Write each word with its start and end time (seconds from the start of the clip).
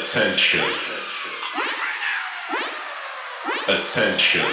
Attention. 0.00 0.64
Attention. 3.68 4.46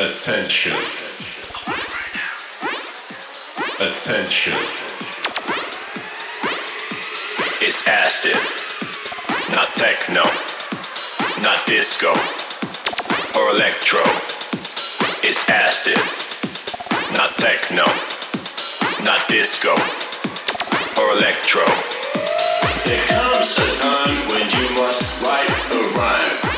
Attention. 0.00 0.76
Attention. 3.78 4.58
It's 7.62 7.86
acid, 7.86 8.34
not 9.54 9.68
techno, 9.76 10.24
not 11.44 11.64
disco 11.68 12.10
or 13.38 13.50
electro. 13.54 14.02
It's 15.22 15.48
acid, 15.48 16.02
not 17.16 17.30
techno, 17.36 17.84
not 19.04 19.28
disco 19.28 19.70
or 21.00 21.16
electro. 21.16 21.89
There 22.86 23.06
comes 23.08 23.58
a 23.58 23.68
time 23.82 24.16
when 24.30 24.46
you 24.50 24.66
must 24.76 25.22
write 25.22 25.50
a 25.72 25.80
rhyme, 25.96 26.49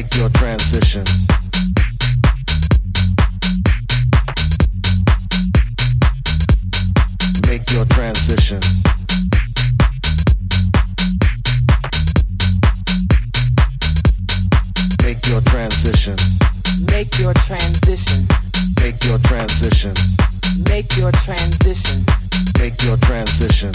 Make 0.00 0.14
your 0.16 0.30
transition. 0.30 1.04
Make 7.46 7.70
your 7.70 7.84
transition. 7.84 8.60
Make 15.04 15.26
your 15.28 15.42
transition. 15.42 16.16
Make 16.86 17.18
your 17.18 17.34
transition. 17.34 18.26
Make 18.80 19.04
your 19.04 19.18
transition. 19.18 19.94
Make 20.70 20.96
your 20.96 21.12
transition. 21.12 22.04
Make 22.58 22.82
your 22.84 22.96
transition. 22.96 23.72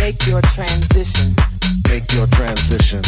Make 0.00 0.26
your 0.26 0.40
transition. 0.40 1.34
Make 1.90 2.12
your 2.14 2.26
transition. 2.28 3.02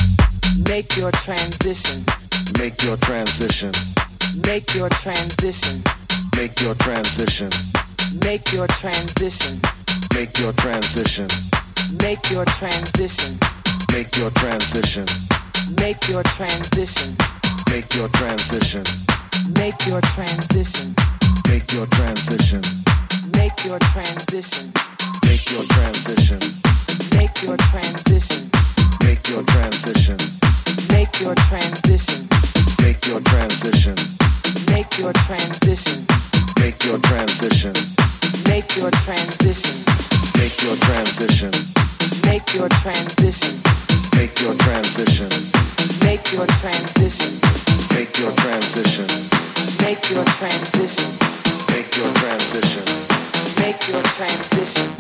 Make 0.69 0.97
your 0.97 1.11
transition. 1.11 2.24
Make 2.59 2.83
your 2.85 2.97
transition. 2.99 3.73
Make 4.47 4.75
your 4.75 4.89
transition. 4.91 5.83
Make 6.37 6.61
your 6.61 6.75
transition. 6.75 7.51
Make 8.25 8.53
your 8.53 8.67
transition. 8.69 9.61
Make 10.15 10.39
your 10.39 10.53
transition. 10.53 11.29
Make 12.03 12.31
your 12.31 12.45
transition. 12.45 13.39
Make 13.93 14.17
your 14.17 14.31
transition. 14.31 15.07
Make 15.81 16.09
your 16.09 16.23
transition. 16.23 17.17
Make 17.71 17.95
your 17.95 18.09
transition. 18.09 18.85
Make 19.59 19.87
your 19.87 20.01
transition. 20.03 20.95
Make 21.49 21.73
your 21.73 21.87
transition. 21.87 22.63
Make 23.37 23.65
your 23.65 23.79
transition. 23.79 24.73
Make 25.25 25.51
your 25.51 25.65
transition. 25.65 26.39
Make 27.17 27.43
your 27.43 27.57
transition. 27.57 28.51
Make 29.05 29.29
your 29.29 29.43
transition. 29.45 30.17
Make 30.93 31.21
your 31.21 31.35
transition. 31.35 32.29
Make 32.83 33.07
your 33.09 33.21
transition. 33.23 33.95
Make 34.71 34.99
your 34.99 35.13
transition. 35.13 36.07
Make 36.61 36.85
your 36.87 37.01
transition. 37.01 37.75
Make 38.49 38.77
your 38.77 38.91
transition. 38.91 39.75
Make 40.39 40.63
your 40.63 40.77
transition. 40.79 41.53
Make 42.29 42.55
your 42.55 42.69
transition. 42.69 43.53
Make 44.17 44.43
your 44.43 44.57
transition. 44.59 45.33
Make 46.05 46.33
your 46.33 46.47
transition. 46.47 47.33
Make 47.95 48.21
your 48.21 48.33
transition. 48.37 49.09
Make 49.81 50.11
your 50.11 50.25
transition. 50.25 51.09
Make 51.71 51.97
your 51.97 52.13
transition. 52.15 53.24
Make 53.61 53.89
your 53.89 54.03
transition. 54.03 54.91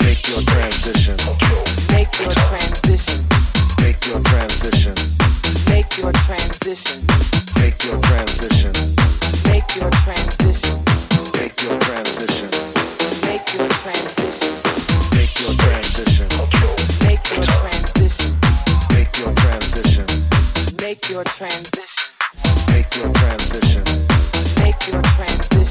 Take 0.00 0.26
your 0.28 0.42
transition, 0.42 1.16
make 1.92 2.08
your 2.18 2.30
transition, 2.30 3.18
take 3.78 4.06
your 4.08 4.20
transition, 4.22 4.94
make 5.68 5.96
your 5.98 5.98
transition, 5.98 5.98
take 5.98 5.98
your 5.98 6.12
transition, 6.12 7.04
make 7.58 7.84
your 7.84 8.00
transition, 8.00 8.96
take 9.44 9.76
your 9.76 9.90
transition, 9.90 10.84
make 11.36 11.60
your 11.60 11.60
transition, 11.60 11.60
take 11.60 11.62
your 11.62 11.78
transition, 11.80 12.50
make 13.26 13.52
your 13.52 13.68
transition, 13.68 14.52
take 15.18 15.36
your 15.38 15.52
transition, 15.52 16.18
make 16.24 16.24
your 16.24 16.24
transition, 16.24 16.28
take 17.00 17.28
your 17.30 17.42
transition, 17.42 18.36
make 18.96 19.18
your 19.18 19.34
transition, 19.34 20.06
make 20.80 21.08
your 21.08 21.24
transition, 21.24 21.24
make 21.24 21.24
your 21.24 21.24
transition, 21.24 22.06
make 22.70 22.96
your 22.96 23.12
transition. 23.12 23.84
Make 24.62 24.88
your 24.88 25.02
transition. 25.02 25.67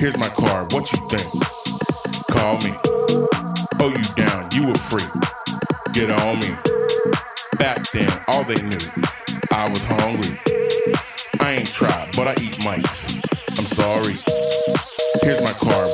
Here's 0.00 0.16
my 0.16 0.28
card. 0.28 0.72
What 0.72 0.90
you 0.92 0.98
think? 0.98 1.28
Call 2.30 2.56
me. 2.60 2.72
Oh, 3.78 3.90
you 3.94 4.02
down. 4.16 4.48
You 4.50 4.70
a 4.70 4.74
freak. 4.74 5.06
Get 5.92 6.10
on 6.10 6.40
me. 6.40 6.56
Back 7.58 7.82
then, 7.90 8.10
all 8.28 8.42
they 8.42 8.54
knew, 8.62 8.78
I 9.52 9.68
was 9.68 9.84
hungry. 9.84 10.40
I 11.38 11.52
ain't 11.52 11.66
tried, 11.70 12.16
but 12.16 12.28
I 12.28 12.34
eat 12.42 12.64
mice. 12.64 13.20
I'm 13.58 13.66
sorry. 13.66 14.18
Here's 15.22 15.42
my 15.42 15.52
card. 15.52 15.89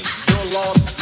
You're 0.00 0.52
lost, 0.52 1.01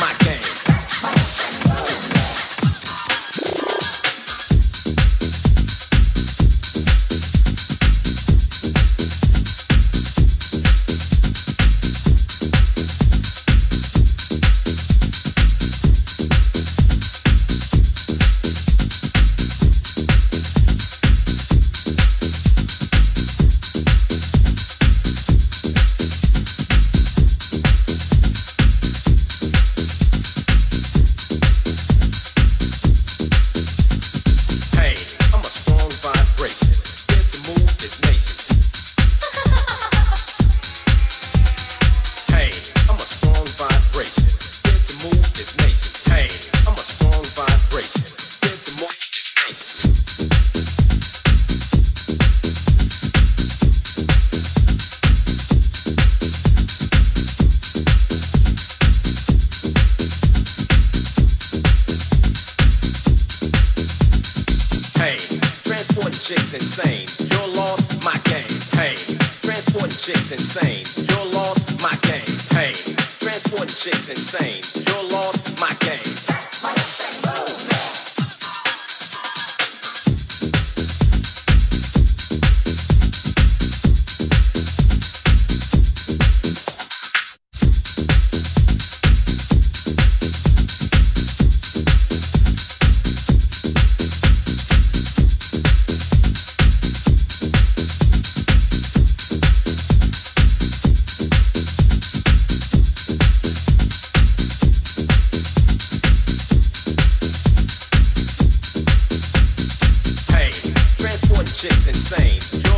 Chicks 111.61 111.89
insane. 111.89 112.70